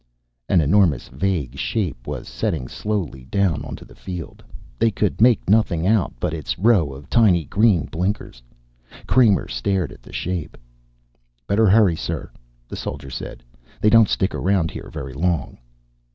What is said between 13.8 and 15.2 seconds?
don't stick around here very